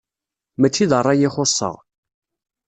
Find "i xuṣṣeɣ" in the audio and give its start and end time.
1.27-1.75